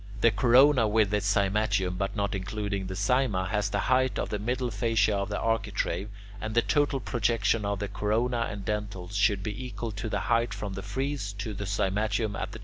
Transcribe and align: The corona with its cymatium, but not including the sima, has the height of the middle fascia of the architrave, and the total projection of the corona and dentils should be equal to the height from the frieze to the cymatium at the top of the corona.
The 0.21 0.31
corona 0.31 0.87
with 0.87 1.13
its 1.13 1.27
cymatium, 1.31 1.95
but 1.99 2.15
not 2.15 2.33
including 2.33 2.87
the 2.87 2.95
sima, 2.95 3.49
has 3.49 3.69
the 3.69 3.81
height 3.81 4.17
of 4.17 4.29
the 4.29 4.39
middle 4.39 4.71
fascia 4.71 5.15
of 5.15 5.29
the 5.29 5.37
architrave, 5.39 6.09
and 6.41 6.55
the 6.55 6.63
total 6.63 6.99
projection 6.99 7.65
of 7.65 7.77
the 7.77 7.87
corona 7.87 8.47
and 8.49 8.65
dentils 8.65 9.15
should 9.15 9.43
be 9.43 9.63
equal 9.63 9.91
to 9.91 10.09
the 10.09 10.21
height 10.21 10.55
from 10.55 10.73
the 10.73 10.81
frieze 10.81 11.33
to 11.33 11.53
the 11.53 11.65
cymatium 11.67 12.01
at 12.01 12.13
the 12.13 12.17
top 12.17 12.19
of 12.47 12.51
the 12.53 12.57
corona. 12.59 12.59